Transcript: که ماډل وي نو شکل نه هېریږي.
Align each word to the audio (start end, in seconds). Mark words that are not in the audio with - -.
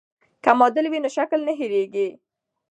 که 0.43 0.51
ماډل 0.59 0.85
وي 0.89 0.99
نو 1.03 1.09
شکل 1.17 1.39
نه 1.47 1.53
هېریږي. 1.59 2.07